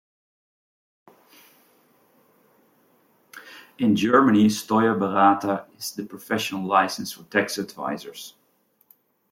[3.77, 8.33] In Germany, Steuerberater is the professional license for tax advisors.